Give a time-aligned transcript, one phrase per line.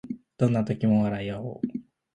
[0.35, 1.67] どんな時も笑いあおう